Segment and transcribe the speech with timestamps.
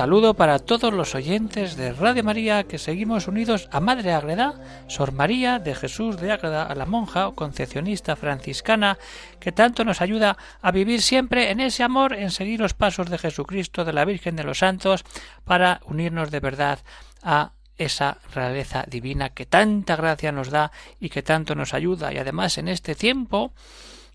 [0.00, 4.54] Saludo para todos los oyentes de Radio María que seguimos unidos a Madre Agreda,
[4.88, 8.96] Sor María de Jesús de Agreda, a la monja concepcionista franciscana
[9.40, 13.18] que tanto nos ayuda a vivir siempre en ese amor, en seguir los pasos de
[13.18, 15.04] Jesucristo, de la Virgen de los Santos,
[15.44, 16.78] para unirnos de verdad
[17.22, 22.10] a esa realeza divina que tanta gracia nos da y que tanto nos ayuda.
[22.10, 23.52] Y además en este tiempo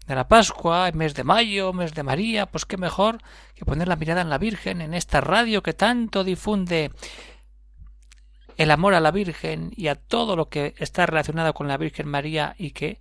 [0.08, 3.20] de la Pascua, mes de mayo, mes de María, pues qué mejor
[3.56, 6.92] que poner la mirada en la Virgen, en esta radio que tanto difunde
[8.58, 12.08] el amor a la Virgen y a todo lo que está relacionado con la Virgen
[12.08, 13.00] María y que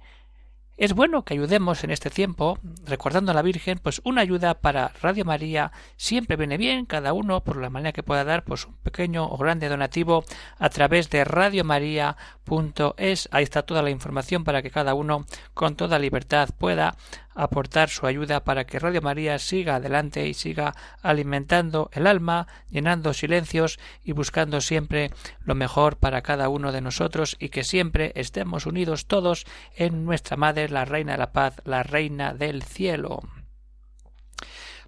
[0.76, 4.90] es bueno que ayudemos en este tiempo, recordando a la Virgen, pues una ayuda para
[5.00, 8.74] Radio María siempre viene bien, cada uno por la manera que pueda dar, pues un
[8.78, 10.24] pequeño o grande donativo
[10.58, 13.28] a través de radiomaria.es.
[13.30, 16.96] Ahí está toda la información para que cada uno con toda libertad pueda
[17.34, 23.12] aportar su ayuda para que Radio María siga adelante y siga alimentando el alma, llenando
[23.12, 28.66] silencios y buscando siempre lo mejor para cada uno de nosotros y que siempre estemos
[28.66, 29.46] unidos todos
[29.76, 33.22] en nuestra Madre, la Reina de la Paz, la Reina del Cielo.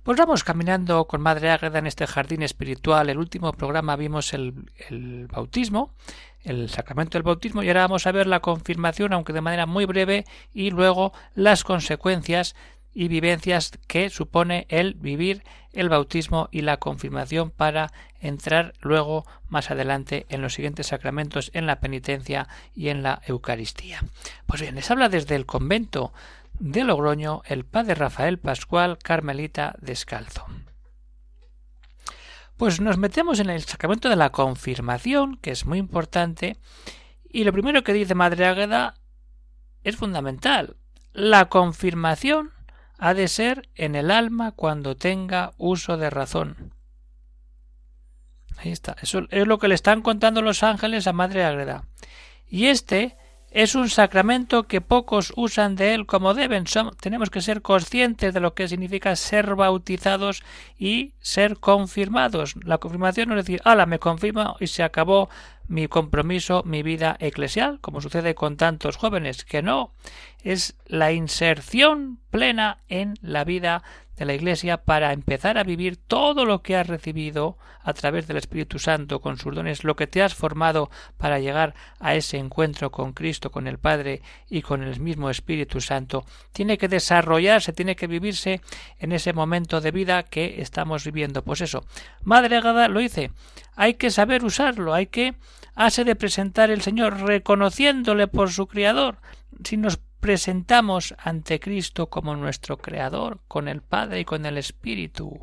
[0.06, 3.10] Pues vamos caminando con Madre Ágreda en este jardín espiritual.
[3.10, 5.90] El último programa vimos el, el, bautismo,
[6.44, 9.84] el sacramento del bautismo, y ahora vamos a ver la confirmación, aunque de manera muy
[9.84, 12.54] breve, y luego las consecuencias
[12.94, 19.72] y vivencias que supone el vivir el bautismo y la confirmación para entrar luego más
[19.72, 24.04] adelante en los siguientes sacramentos, en la penitencia y en la Eucaristía.
[24.46, 26.12] Pues bien, les habla desde el convento
[26.58, 30.46] de Logroño el padre Rafael Pascual Carmelita Descalzo.
[32.56, 36.56] Pues nos metemos en el sacramento de la confirmación, que es muy importante,
[37.28, 38.94] y lo primero que dice Madre Águeda
[39.84, 40.76] es fundamental.
[41.12, 42.52] La confirmación
[42.98, 46.72] ha de ser en el alma cuando tenga uso de razón.
[48.56, 48.96] Ahí está.
[49.02, 51.84] Eso es lo que le están contando los ángeles a Madre Ágreda.
[52.48, 53.16] Y este
[53.56, 56.64] es un sacramento que pocos usan de él como deben.
[57.00, 60.42] tenemos que ser conscientes de lo que significa ser bautizados
[60.78, 62.54] y ser confirmados.
[62.62, 65.30] La confirmación no es decir, ala, me confirmo y se acabó
[65.68, 69.90] mi compromiso, mi vida eclesial, como sucede con tantos jóvenes, que no,
[70.46, 73.82] es la inserción plena en la vida
[74.16, 78.36] de la Iglesia para empezar a vivir todo lo que has recibido a través del
[78.36, 82.92] Espíritu Santo con sus dones, lo que te has formado para llegar a ese encuentro
[82.92, 87.96] con Cristo, con el Padre y con el mismo Espíritu Santo, tiene que desarrollarse, tiene
[87.96, 88.60] que vivirse
[89.00, 91.42] en ese momento de vida que estamos viviendo.
[91.42, 91.84] Pues eso,
[92.22, 93.32] Madre Agada lo dice,
[93.74, 95.34] hay que saber usarlo, hay que
[95.74, 99.18] hace de presentar el Señor reconociéndole por su Criador.
[99.64, 105.40] Si nos presentamos ante Cristo como nuestro Creador, con el Padre y con el Espíritu.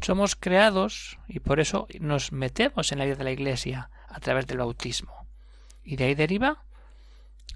[0.00, 4.46] Somos creados y por eso nos metemos en la vida de la Iglesia a través
[4.46, 5.26] del bautismo.
[5.82, 6.64] Y de ahí deriva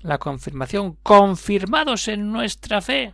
[0.00, 3.12] la confirmación, confirmados en nuestra fe.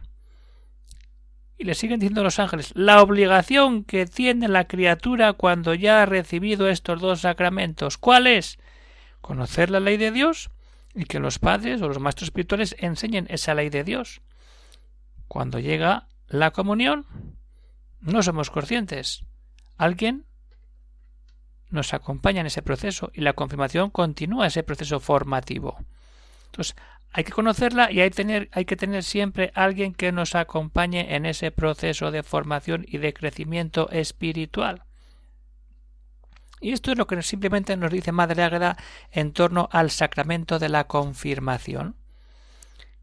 [1.57, 6.07] Y le siguen diciendo los ángeles, la obligación que tiene la criatura cuando ya ha
[6.07, 8.59] recibido estos dos sacramentos, ¿cuál es?
[9.21, 10.51] Conocer la ley de Dios
[10.95, 14.21] y que los padres o los maestros espirituales enseñen esa ley de Dios.
[15.29, 17.07] Cuando llega la comunión,
[18.01, 19.25] no somos conscientes.
[19.77, 20.25] Alguien
[21.71, 25.79] nos acompaña en ese proceso y la confirmación continúa ese proceso formativo.
[26.47, 26.77] Entonces,
[27.13, 31.27] hay que conocerla y hay, tener, hay que tener siempre alguien que nos acompañe en
[31.27, 34.85] ese proceso de formación y de crecimiento espiritual.
[36.65, 38.79] Y esto es lo que simplemente nos dice Madre Águeda
[39.13, 41.95] en torno al sacramento de la confirmación,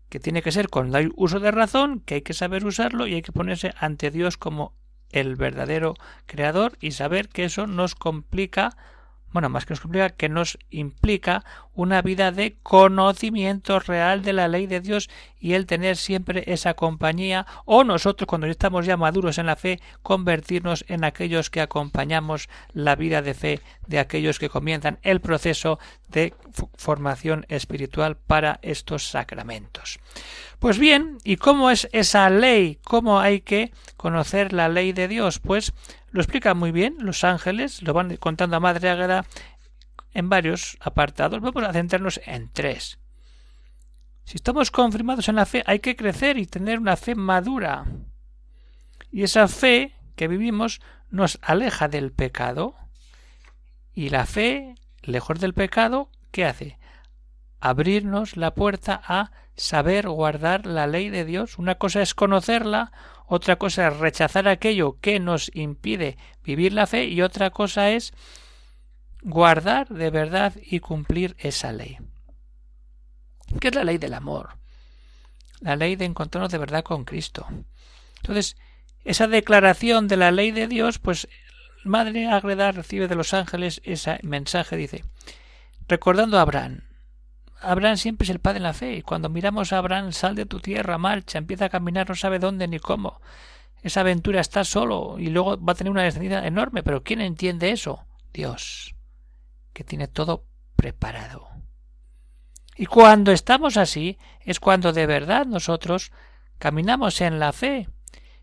[0.09, 3.13] que tiene que ser con el uso de razón, que hay que saber usarlo y
[3.13, 4.73] hay que ponerse ante Dios como
[5.11, 5.93] el verdadero
[6.25, 8.75] creador y saber que eso nos complica
[9.31, 14.47] bueno, más que nos complica, que nos implica una vida de conocimiento real de la
[14.47, 15.09] ley de Dios
[15.39, 19.79] y el tener siempre esa compañía o nosotros cuando estamos ya maduros en la fe
[20.03, 25.79] convertirnos en aquellos que acompañamos la vida de fe de aquellos que comienzan el proceso
[26.09, 26.33] de
[26.75, 29.99] formación espiritual para estos sacramentos.
[30.59, 32.77] Pues bien, ¿y cómo es esa ley?
[32.83, 35.39] ¿Cómo hay que conocer la ley de Dios?
[35.39, 35.73] Pues
[36.11, 39.25] lo explica muy bien los ángeles, lo van contando a Madre Águeda
[40.13, 41.41] en varios apartados.
[41.41, 42.99] Vamos a centrarnos en tres.
[44.25, 47.85] Si estamos confirmados en la fe, hay que crecer y tener una fe madura.
[49.11, 52.75] Y esa fe que vivimos nos aleja del pecado.
[53.93, 56.77] Y la fe, lejos del pecado, ¿qué hace?
[57.59, 61.57] Abrirnos la puerta a saber guardar la ley de Dios.
[61.57, 62.91] Una cosa es conocerla,
[63.27, 68.13] otra cosa es rechazar aquello que nos impide vivir la fe y otra cosa es
[69.21, 71.97] guardar de verdad y cumplir esa ley.
[73.59, 74.57] ¿Qué es la ley del amor?
[75.59, 77.45] La ley de encontrarnos de verdad con Cristo.
[78.17, 78.55] Entonces,
[79.03, 81.27] esa declaración de la ley de Dios, pues
[81.83, 85.03] Madre Agreda recibe de los ángeles ese mensaje, dice,
[85.87, 86.81] recordando a Abraham.
[87.61, 90.45] Abraham siempre es el padre en la fe, y cuando miramos a Abraham, sal de
[90.45, 93.21] tu tierra, marcha, empieza a caminar, no sabe dónde ni cómo.
[93.83, 97.71] Esa aventura está solo y luego va a tener una descendencia enorme, pero ¿quién entiende
[97.71, 98.05] eso?
[98.31, 98.95] Dios,
[99.73, 100.45] que tiene todo
[100.75, 101.47] preparado.
[102.75, 106.11] Y cuando estamos así, es cuando de verdad nosotros
[106.57, 107.87] caminamos en la fe,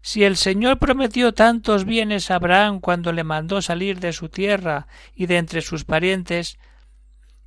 [0.00, 4.86] si el Señor prometió tantos bienes a Abraham cuando le mandó salir de su tierra
[5.14, 6.58] y de entre sus parientes,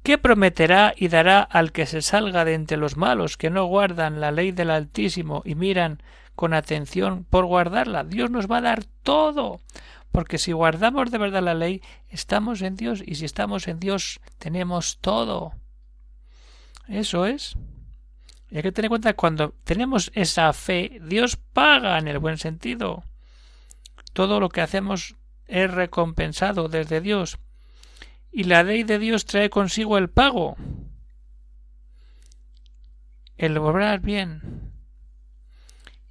[0.04, 4.20] ¿qué prometerá y dará al que se salga de entre los malos que no guardan
[4.20, 6.04] la ley del Altísimo y miran
[6.36, 8.04] con atención por guardarla?
[8.04, 9.62] Dios nos va a dar todo,
[10.12, 14.20] porque si guardamos de verdad la ley, estamos en Dios y si estamos en Dios,
[14.38, 15.54] tenemos todo.
[16.88, 17.56] Eso es.
[18.50, 22.20] Y hay que tener en cuenta que cuando tenemos esa fe, Dios paga en el
[22.20, 23.04] buen sentido.
[24.12, 25.16] Todo lo que hacemos
[25.48, 27.40] es recompensado desde Dios.
[28.30, 30.58] Y la ley de Dios trae consigo el pago.
[33.38, 34.74] El obrar bien.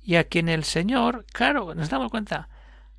[0.03, 2.49] Y a quien el Señor, claro, nos damos cuenta,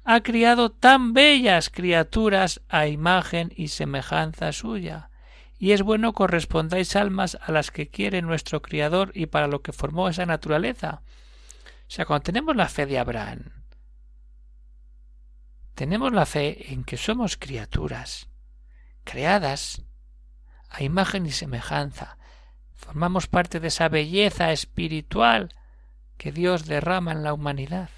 [0.03, 5.11] ha criado tan bellas criaturas a imagen y semejanza suya
[5.61, 9.71] y es bueno correspondáis almas a las que quiere nuestro Criador y para lo que
[9.71, 11.03] formó esa naturaleza.
[11.87, 13.43] O sea, cuando tenemos la fe de Abraham,
[15.75, 18.27] tenemos la fe en que somos criaturas,
[19.03, 19.83] creadas
[20.67, 22.17] a imagen y semejanza,
[22.73, 25.53] formamos parte de esa belleza espiritual
[26.17, 27.91] que Dios derrama en la humanidad.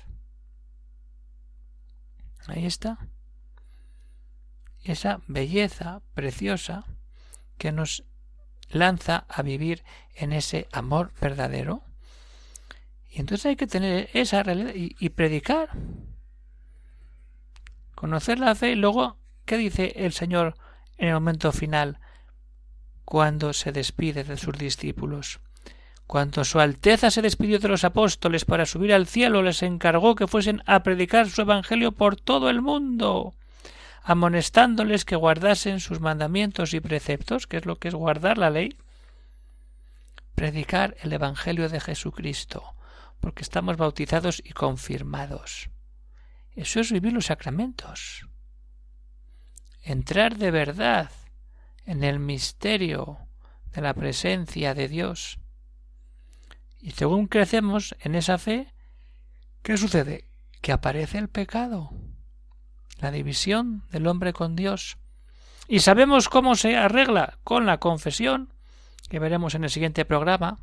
[2.48, 2.98] Ahí está.
[4.84, 6.86] Esa belleza preciosa
[7.58, 8.04] que nos
[8.70, 9.84] lanza a vivir
[10.16, 11.84] en ese amor verdadero.
[13.10, 15.70] Y entonces hay que tener esa realidad y, predicar.
[17.96, 20.56] Conocer la fe y luego, ¿qué dice el Señor
[20.98, 22.00] en el momento final
[23.06, 25.40] cuando se despide de sus discípulos?
[26.14, 30.28] Cuando Su Alteza se despidió de los apóstoles para subir al cielo, les encargó que
[30.28, 33.34] fuesen a predicar su Evangelio por todo el mundo
[34.04, 38.78] amonestándoles que guardasen sus mandamientos y preceptos, que es lo que es guardar la ley,
[40.36, 42.76] predicar el Evangelio de Jesucristo,
[43.20, 45.72] porque estamos bautizados y confirmados.
[46.56, 48.28] Eso es vivir los sacramentos.
[49.82, 51.10] Entrar de verdad
[51.88, 53.18] en el misterio
[53.74, 55.40] de la presencia de Dios.
[56.84, 58.72] Y según crecemos en esa fe,
[59.64, 60.28] ¿qué sucede?
[60.62, 61.90] Que aparece el pecado
[63.04, 64.98] la división del hombre con Dios.
[65.68, 68.54] Y sabemos cómo se arregla con la confesión,
[69.10, 70.60] que veremos en el siguiente programa.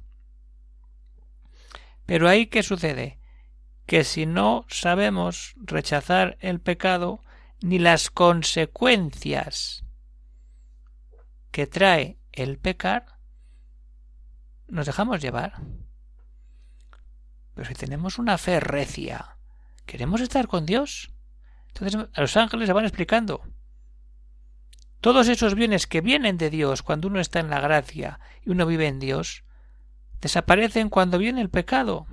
[2.06, 3.18] Pero ahí qué sucede?
[3.86, 7.22] Que si no sabemos rechazar el pecado
[7.60, 9.84] ni las consecuencias
[11.50, 13.18] que trae el pecar,
[14.66, 15.60] nos dejamos llevar.
[17.60, 19.36] Pero si tenemos una fe recia,
[19.84, 21.10] queremos estar con Dios,
[21.68, 23.42] entonces a los ángeles se van explicando.
[25.02, 28.64] Todos esos bienes que vienen de Dios cuando uno está en la gracia y uno
[28.64, 29.44] vive en Dios,
[30.22, 32.06] desaparecen cuando viene el pecado.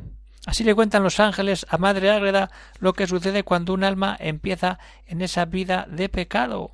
[0.46, 4.80] Así le cuentan los ángeles a Madre Ágreda lo que sucede cuando un alma empieza
[5.06, 6.74] en esa vida de pecado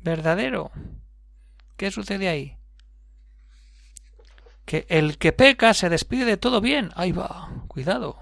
[0.00, 0.72] verdadero.
[1.76, 2.59] ¿Qué sucede ahí?
[4.70, 6.92] Que el que peca se despide de todo bien.
[6.94, 8.20] Ahí va, cuidado.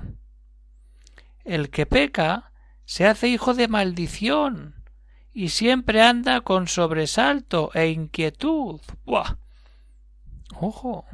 [1.44, 2.52] El que peca
[2.86, 4.82] se hace hijo de maldición
[5.30, 8.80] y siempre anda con sobresalto e inquietud.
[9.04, 9.36] ¡Buah!
[10.58, 11.04] Ojo.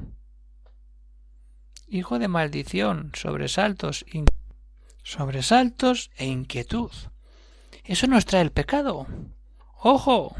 [1.88, 4.06] Hijo de maldición, sobresaltos,
[5.02, 6.92] sobresaltos e inquietud.
[7.82, 9.08] Eso nos trae el pecado.
[9.82, 10.36] Ojo.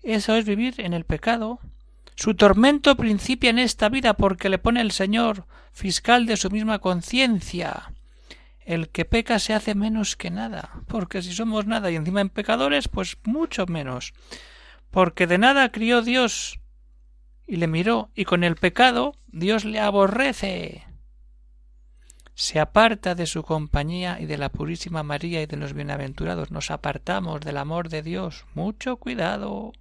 [0.00, 1.60] Eso es vivir en el pecado.
[2.22, 6.78] Su tormento principia en esta vida porque le pone el Señor fiscal de su misma
[6.78, 7.92] conciencia
[8.64, 12.28] el que peca se hace menos que nada, porque si somos nada y encima en
[12.28, 14.14] pecadores, pues mucho menos,
[14.92, 16.60] porque de nada crió Dios
[17.44, 20.86] y le miró, y con el pecado Dios le aborrece.
[22.34, 26.52] Se aparta de su compañía y de la Purísima María y de los bienaventurados.
[26.52, 28.46] Nos apartamos del amor de Dios.
[28.54, 29.72] Mucho cuidado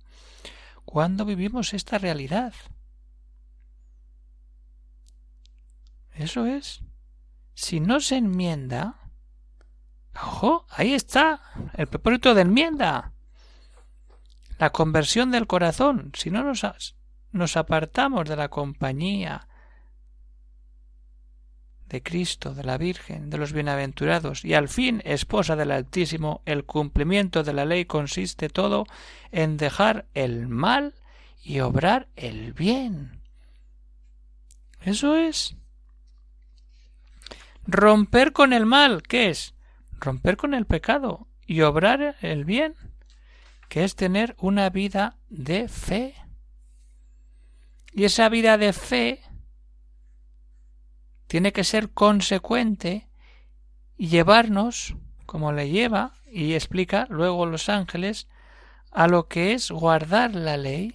[0.92, 2.54] cuando vivimos esta realidad.
[6.14, 6.82] Eso es.
[7.54, 8.98] Si no se enmienda,
[10.22, 11.42] ojo, ahí está
[11.76, 13.14] el propósito de enmienda.
[14.60, 16.12] La conversión del corazón.
[16.14, 16.66] Si no nos,
[17.32, 19.48] nos apartamos de la compañía
[21.92, 26.64] de Cristo, de la Virgen, de los bienaventurados, y al fin esposa del Altísimo, el
[26.64, 28.86] cumplimiento de la ley consiste todo
[29.32, 30.96] en dejar el mal
[31.44, 33.20] y obrar el bien.
[34.80, 35.58] Eso es.
[37.68, 39.54] Romper con el mal, ¿qué es?
[40.00, 42.74] Romper con el pecado y obrar el bien,
[43.68, 46.16] que es tener una vida de fe.
[47.92, 49.22] Y esa vida de fe
[51.32, 53.08] tiene que ser consecuente
[53.96, 58.28] y llevarnos, como le lleva y explica luego los ángeles,
[58.92, 60.94] a lo que es guardar la ley.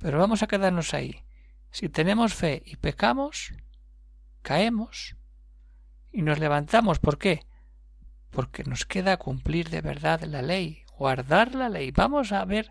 [0.00, 1.24] Pero vamos a quedarnos ahí.
[1.70, 3.54] Si tenemos fe y pecamos,
[4.42, 5.16] caemos
[6.12, 6.98] y nos levantamos.
[6.98, 7.46] ¿Por qué?
[8.28, 11.90] Porque nos queda cumplir de verdad la ley, guardar la ley.
[11.90, 12.70] Vamos a ver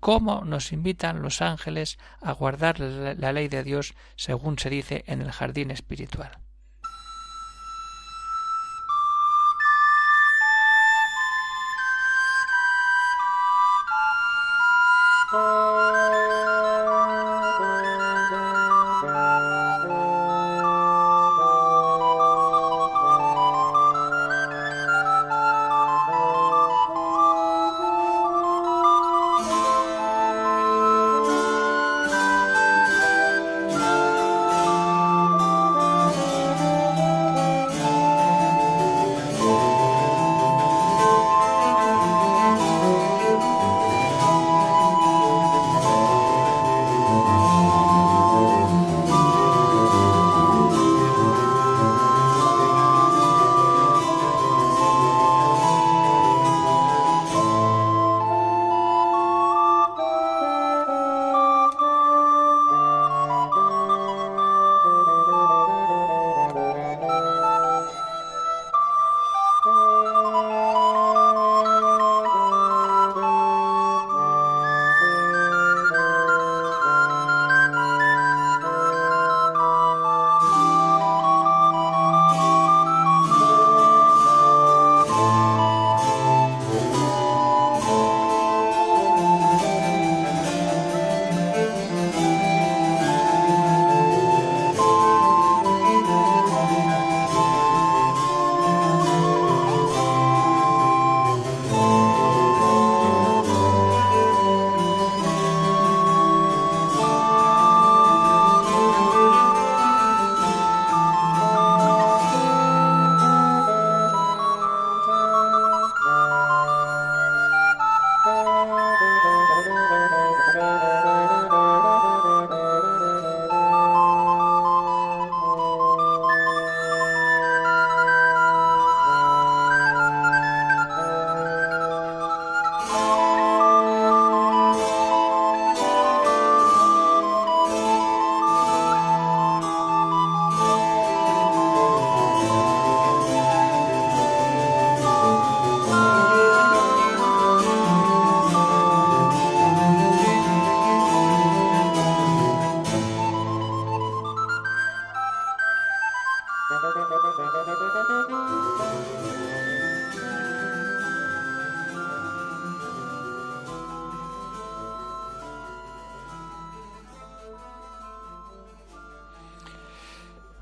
[0.00, 5.20] cómo nos invitan los ángeles a guardar la ley de Dios según se dice en
[5.20, 6.38] el jardín espiritual.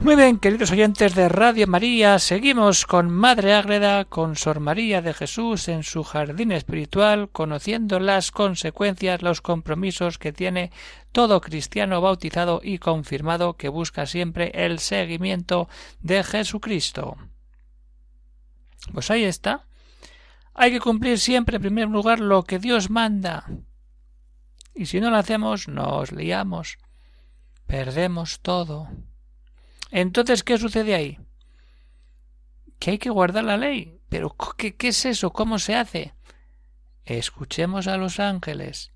[0.09, 5.13] Muy bien, queridos oyentes de Radio María, seguimos con Madre Ágreda, con Sor María de
[5.13, 10.73] Jesús en su jardín espiritual, conociendo las consecuencias, los compromisos que tiene
[11.13, 15.69] todo cristiano bautizado y confirmado que busca siempre el seguimiento
[16.01, 17.19] de Jesucristo.
[18.95, 19.67] Pues ahí está.
[20.55, 23.45] Hay que cumplir siempre en primer lugar lo que Dios manda.
[24.75, 26.79] Y si no lo hacemos, nos liamos.
[27.67, 28.89] Perdemos todo.
[29.91, 31.19] Entonces, ¿qué sucede ahí?
[32.79, 34.01] Que hay que guardar la ley.
[34.09, 35.31] Pero, ¿qué, qué es eso?
[35.33, 36.15] ¿Cómo se hace?
[37.05, 38.93] Escuchemos a los ángeles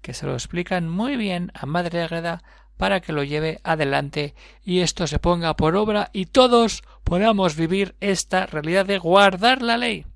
[0.00, 2.42] que se lo explican muy bien a Madre Agreda
[2.76, 4.34] para que lo lleve adelante
[4.64, 9.76] y esto se ponga por obra y todos podamos vivir esta realidad de guardar la
[9.76, 10.06] ley.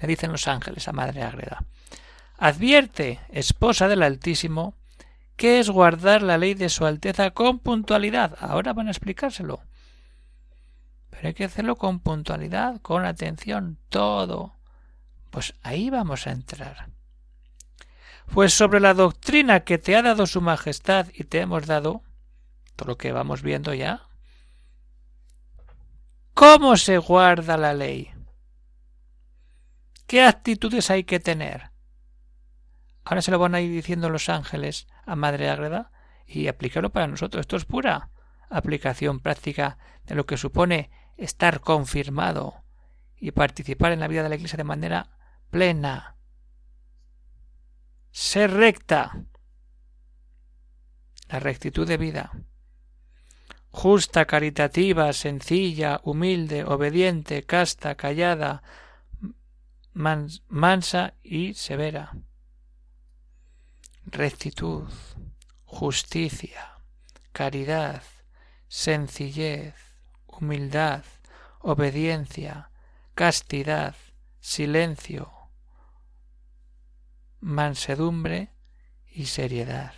[0.00, 1.64] Le dicen los ángeles a Madre Agreda.
[2.38, 4.74] Advierte, esposa del Altísimo,
[5.40, 8.36] que es guardar la ley de su Alteza con puntualidad.
[8.40, 9.62] Ahora van a explicárselo.
[11.08, 14.58] Pero hay que hacerlo con puntualidad, con atención, todo.
[15.30, 16.90] Pues ahí vamos a entrar.
[18.34, 22.02] Pues sobre la doctrina que te ha dado su Majestad y te hemos dado,
[22.76, 24.08] todo lo que vamos viendo ya,
[26.34, 28.12] ¿cómo se guarda la ley?
[30.06, 31.70] ¿Qué actitudes hay que tener?
[33.04, 35.90] Ahora se lo van a ir diciendo los ángeles a Madre Agreda
[36.26, 37.40] y aplicarlo para nosotros.
[37.40, 38.10] Esto es pura
[38.48, 42.62] aplicación práctica de lo que supone estar confirmado
[43.16, 45.10] y participar en la vida de la Iglesia de manera
[45.50, 46.16] plena,
[48.10, 49.24] ser recta,
[51.28, 52.32] la rectitud de vida,
[53.70, 58.62] justa, caritativa, sencilla, humilde, obediente, casta, callada,
[59.92, 62.12] mansa y severa.
[64.12, 64.88] Rectitud,
[65.64, 66.72] justicia,
[67.32, 68.02] caridad,
[68.66, 69.74] sencillez,
[70.26, 71.04] humildad,
[71.60, 72.70] obediencia,
[73.14, 73.94] castidad,
[74.40, 75.30] silencio,
[77.38, 78.50] mansedumbre
[79.06, 79.94] y seriedad.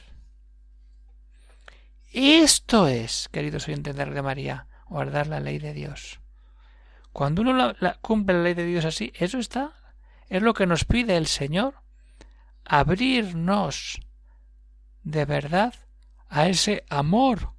[2.13, 6.21] Esto es, queridos oyentes de María, guardar la ley de Dios.
[7.15, 9.73] Cuando uno cumple la ley de Dios así, eso está,
[10.29, 11.82] es lo que nos pide el Señor,
[12.65, 14.01] abrirnos
[15.03, 15.75] de verdad
[16.29, 17.55] a ese amor.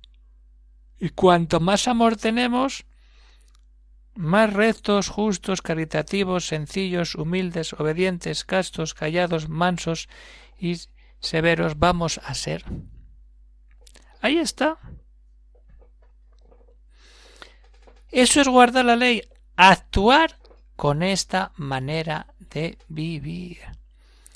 [1.00, 2.86] Y cuanto más amor tenemos,
[4.16, 10.08] más rectos, justos, caritativos, sencillos, humildes, obedientes, castos, callados, mansos
[10.58, 10.80] y
[11.20, 12.64] severos vamos a ser.
[14.22, 14.78] Ahí está.
[18.12, 19.24] Eso es guardar la ley,
[19.56, 20.38] actuar
[20.76, 23.60] con esta manera de vivir.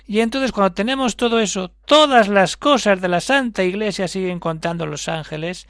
[0.08, 4.86] Y entonces cuando tenemos todo eso, todas las cosas de la Santa Iglesia siguen contando
[4.86, 5.68] los ángeles,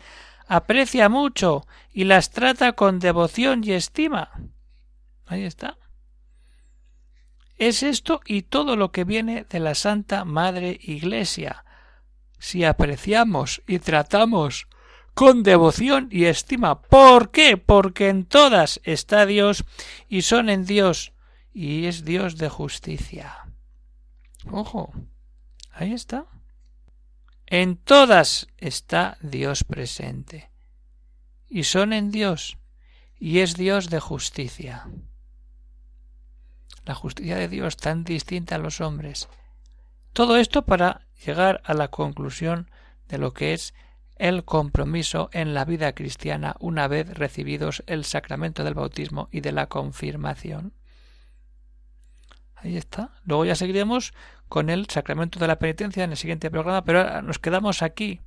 [0.47, 4.29] aprecia mucho y las trata con devoción y estima.
[5.25, 5.77] Ahí está.
[7.57, 11.65] Es esto y todo lo que viene de la Santa Madre Iglesia.
[12.37, 14.67] Si apreciamos y tratamos
[15.15, 16.79] con devoción y estima.
[16.79, 17.57] ¿Por qué?
[17.57, 19.65] Porque en todas está Dios
[20.07, 21.11] y son en Dios
[21.55, 23.46] y es Dios de justicia.
[24.51, 24.93] Ojo,
[25.71, 26.25] ahí está.
[27.45, 30.49] En todas está Dios presente.
[31.49, 32.57] Y son en Dios.
[33.19, 34.87] Y es Dios de justicia.
[36.85, 39.29] La justicia de Dios tan distinta a los hombres.
[40.13, 42.69] Todo esto para llegar a la conclusión
[43.07, 43.73] de lo que es
[44.15, 49.51] el compromiso en la vida cristiana una vez recibidos el sacramento del bautismo y de
[49.51, 50.73] la confirmación.
[52.61, 53.11] Ahí está.
[53.25, 54.13] Luego ya seguiremos
[54.49, 58.21] con el sacramento de la penitencia en el siguiente programa, pero nos quedamos aquí.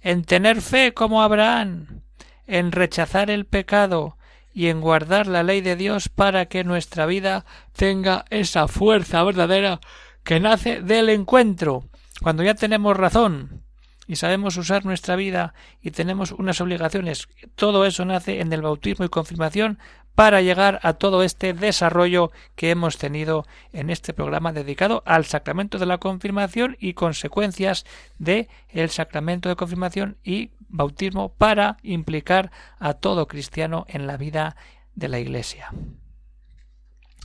[0.00, 2.02] En tener fe como Abraham,
[2.46, 4.16] en rechazar el pecado
[4.52, 7.44] y en guardar la ley de Dios para que nuestra vida
[7.74, 9.80] tenga esa fuerza verdadera
[10.24, 11.84] que nace del encuentro.
[12.22, 13.62] Cuando ya tenemos razón,
[14.10, 17.28] y sabemos usar nuestra vida y tenemos unas obligaciones.
[17.54, 19.78] Todo eso nace en el bautismo y confirmación
[20.14, 25.78] para llegar a todo este desarrollo que hemos tenido en este programa dedicado al sacramento
[25.78, 27.84] de la confirmación y consecuencias
[28.18, 34.56] de el sacramento de confirmación y bautismo para implicar a todo cristiano en la vida
[34.94, 35.70] de la Iglesia.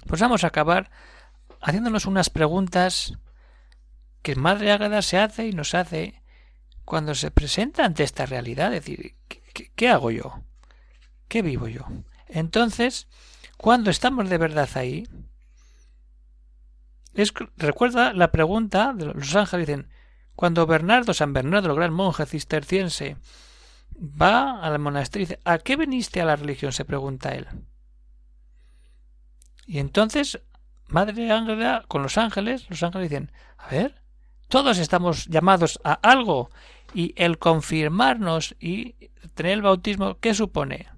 [0.07, 0.89] Pues vamos a acabar
[1.61, 3.17] haciéndonos unas preguntas
[4.21, 6.21] que Madre Ágada se hace y nos hace
[6.85, 9.15] cuando se presenta ante esta realidad, decir,
[9.75, 10.39] ¿qué, hago yo?
[11.27, 11.85] ¿Qué vivo yo?
[12.35, 13.07] Entonces,
[13.55, 15.07] cuando estamos de verdad ahí,
[17.55, 19.89] recuerda la pregunta de los ángeles, dicen,
[20.35, 23.15] cuando Bernardo, San Bernardo, el gran monje cisterciense,
[23.97, 26.73] va al monasterio y dice, ¿a qué viniste a la religión?
[26.73, 27.47] se pregunta él.
[29.65, 30.41] Y entonces,
[30.89, 34.01] Madre Ángela, con los ángeles, los ángeles dicen, a ver,
[34.49, 36.49] todos estamos llamados a algo
[36.93, 40.94] y el confirmarnos y tener el bautismo, ¿qué supone?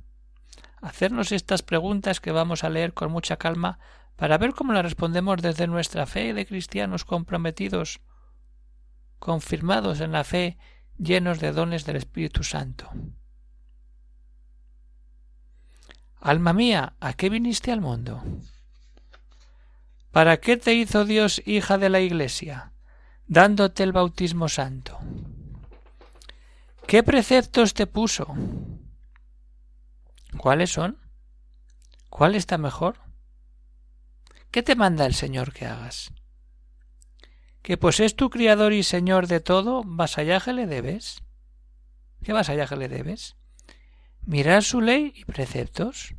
[0.88, 3.78] Hacernos estas preguntas que vamos a leer con mucha calma
[4.16, 8.00] para ver cómo las respondemos desde nuestra fe de cristianos comprometidos,
[9.20, 10.58] confirmados en la fe,
[10.98, 12.90] llenos de dones del Espíritu Santo.
[16.22, 18.24] Alma mía, ¿a qué viniste al mundo?
[20.14, 22.72] ¿Para qué te hizo Dios hija de la Iglesia?
[23.28, 24.98] Dándote el bautismo santo.
[26.88, 28.34] ¿Qué preceptos te puso?
[30.38, 30.98] ¿Cuáles son?
[32.10, 32.98] ¿Cuál está mejor?
[34.52, 36.12] ¿Qué te manda el Señor que hagas?
[37.62, 41.22] ¿Que pues es tu Criador y Señor de todo, vasallaje le debes?
[42.24, 43.36] ¿Qué vasallaje le debes?
[44.22, 46.16] Mirar su ley y preceptos.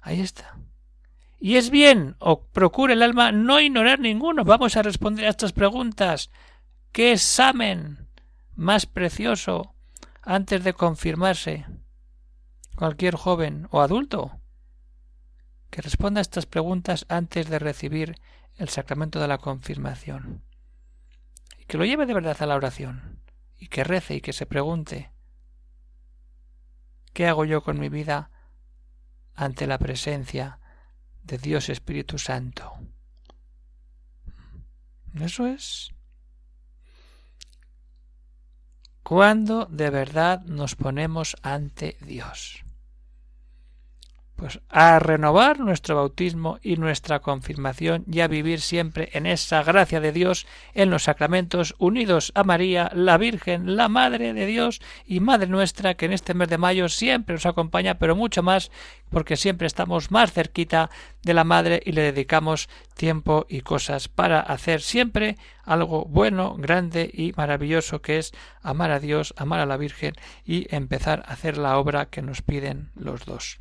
[0.00, 0.58] Ahí está.
[1.40, 4.44] Y es bien, o procure el alma no ignorar ninguno.
[4.44, 6.30] Vamos a responder a estas preguntas.
[6.92, 8.08] ¿Qué examen
[8.54, 9.74] más precioso
[10.28, 11.64] antes de confirmarse?
[12.76, 14.40] Cualquier joven o adulto
[15.70, 18.20] que responda a estas preguntas antes de recibir
[18.56, 20.44] el sacramento de la confirmación.
[21.58, 23.22] Y que lo lleve de verdad a la oración.
[23.56, 25.10] Y que rece y que se pregunte
[27.14, 28.30] ¿Qué hago yo con mi vida
[29.34, 30.60] ante la presencia
[31.22, 32.72] de Dios Espíritu Santo.
[35.14, 35.90] Eso es.
[39.08, 42.62] Cuando de verdad nos ponemos ante Dios
[44.38, 50.00] pues a renovar nuestro bautismo y nuestra confirmación y a vivir siempre en esa gracia
[50.00, 55.18] de Dios en los sacramentos unidos a María, la Virgen, la Madre de Dios y
[55.18, 58.70] Madre nuestra que en este mes de mayo siempre nos acompaña, pero mucho más
[59.10, 60.88] porque siempre estamos más cerquita
[61.24, 67.10] de la Madre y le dedicamos tiempo y cosas para hacer siempre algo bueno, grande
[67.12, 71.58] y maravilloso que es amar a Dios, amar a la Virgen y empezar a hacer
[71.58, 73.58] la obra que nos piden los dos.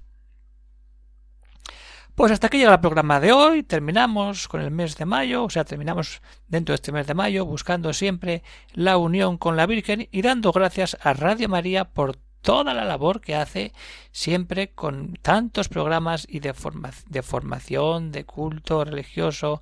[2.18, 3.62] Pues hasta aquí llega el programa de hoy.
[3.62, 7.46] Terminamos con el mes de mayo, o sea, terminamos dentro de este mes de mayo
[7.46, 8.42] buscando siempre
[8.74, 13.22] la unión con la Virgen y dando gracias a Radio María por toda la labor
[13.22, 13.72] que hace
[14.10, 16.56] siempre con tantos programas y de,
[17.08, 19.62] de formación, de culto religioso,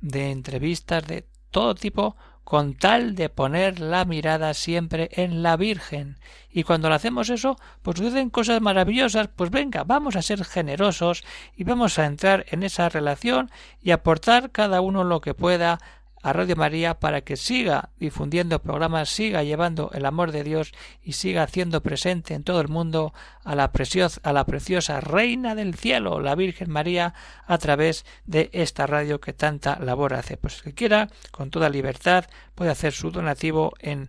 [0.00, 2.16] de entrevistas, de todo tipo
[2.48, 6.16] con tal de poner la mirada siempre en la Virgen.
[6.50, 11.24] Y cuando lo hacemos eso, pues suceden cosas maravillosas, pues venga, vamos a ser generosos
[11.54, 13.50] y vamos a entrar en esa relación
[13.82, 15.78] y aportar cada uno lo que pueda
[16.22, 21.12] a Radio María para que siga difundiendo programas, siga llevando el amor de Dios y
[21.12, 23.12] siga haciendo presente en todo el mundo
[23.44, 27.14] a la, preciosa, Reina del Cielo, la Virgen María,
[27.46, 30.36] a través de esta radio que tanta labor hace.
[30.36, 34.08] Pues el que quiera, con toda libertad, puede hacer su donativo en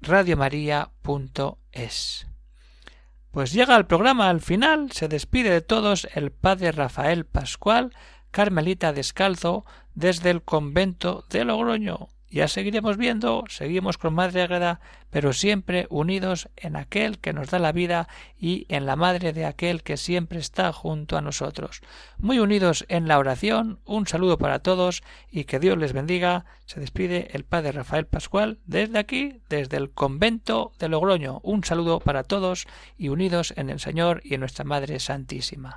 [0.00, 2.26] radiomaria.es.
[3.30, 7.92] Pues llega el programa al final, se despide de todos el padre Rafael Pascual,
[8.30, 12.08] Carmelita Descalzo, desde el convento de Logroño.
[12.34, 14.80] Ya seguiremos viendo, seguimos con Madre Agreda,
[15.10, 19.46] pero siempre unidos en aquel que nos da la vida y en la Madre de
[19.46, 21.80] aquel que siempre está junto a nosotros.
[22.18, 26.44] Muy unidos en la oración, un saludo para todos y que Dios les bendiga.
[26.66, 31.38] Se despide el Padre Rafael Pascual desde aquí, desde el convento de Logroño.
[31.44, 32.66] Un saludo para todos
[32.98, 35.76] y unidos en el Señor y en nuestra Madre Santísima.